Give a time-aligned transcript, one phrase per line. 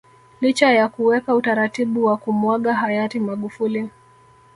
[0.41, 3.89] Licha ya kuweka utaratibu wa kumuaga Hayati Magufuli